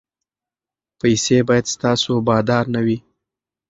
[0.99, 2.97] پیسې باید ستاسو بادار نه وي.